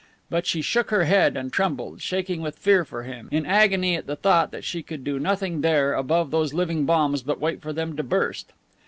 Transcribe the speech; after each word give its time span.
But 0.31 0.47
she 0.47 0.63
shook 0.63 0.89
her 0.89 1.03
head 1.03 1.37
and 1.37 1.53
trembled, 1.53 2.01
shaking 2.01 2.41
with 2.41 2.57
fear 2.57 2.83
for 2.83 3.03
him, 3.03 3.29
in 3.31 3.45
agony 3.45 3.95
at 3.95 4.07
the 4.07 4.15
thought 4.15 4.51
that 4.51 4.63
she 4.63 4.81
could 4.81 5.03
do 5.03 5.19
nothing 5.19 5.61
there 5.61 5.93
above 5.93 6.31
those 6.31 6.55
living 6.55 6.85
bombs 6.87 7.21
but 7.21 7.39
wait 7.39 7.61
for 7.61 7.71
them 7.71 7.95
to 7.95 8.01
burst. 8.01 8.51